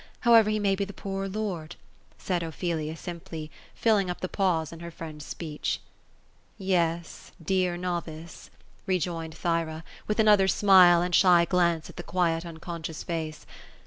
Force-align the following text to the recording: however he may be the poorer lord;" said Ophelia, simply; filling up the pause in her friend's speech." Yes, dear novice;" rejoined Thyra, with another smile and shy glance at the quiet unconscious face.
however 0.21 0.49
he 0.49 0.57
may 0.57 0.73
be 0.75 0.83
the 0.83 0.93
poorer 0.93 1.29
lord;" 1.29 1.75
said 2.17 2.41
Ophelia, 2.41 2.97
simply; 2.97 3.51
filling 3.75 4.09
up 4.09 4.19
the 4.19 4.27
pause 4.27 4.73
in 4.73 4.79
her 4.79 4.89
friend's 4.89 5.23
speech." 5.23 5.79
Yes, 6.57 7.31
dear 7.39 7.77
novice;" 7.77 8.49
rejoined 8.87 9.35
Thyra, 9.35 9.83
with 10.07 10.19
another 10.19 10.47
smile 10.47 11.03
and 11.03 11.13
shy 11.13 11.45
glance 11.45 11.87
at 11.87 11.97
the 11.97 12.01
quiet 12.01 12.47
unconscious 12.47 13.03
face. 13.03 13.45